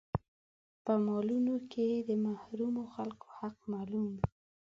[0.83, 4.23] په مالونو کې يې د محرومو خلکو حق معلوم وي.